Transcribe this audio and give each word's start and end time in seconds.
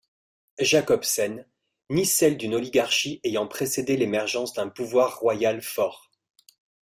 Jacobsen, 0.59 1.45
ni 1.91 2.07
celle 2.07 2.35
d'une 2.35 2.55
oligarchie 2.55 3.19
ayant 3.23 3.45
précédé 3.45 3.97
l'émergence 3.97 4.51
d'un 4.53 4.67
pouvoir 4.67 5.19
royal 5.19 5.61
fort. 5.61 6.09